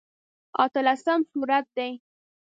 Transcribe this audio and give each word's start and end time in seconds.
اتلسم 0.63 1.19
سورت 1.31 1.61
دی. 1.75 1.91